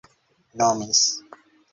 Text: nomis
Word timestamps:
nomis 0.57 0.99